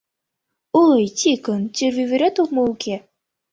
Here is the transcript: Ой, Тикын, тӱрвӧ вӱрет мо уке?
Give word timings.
Ой, 0.85 1.01
Тикын, 1.17 1.61
тӱрвӧ 1.75 2.03
вӱрет 2.09 2.35
мо 2.53 2.61
уке? 2.73 2.95